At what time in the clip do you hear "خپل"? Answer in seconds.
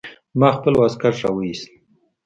0.57-0.73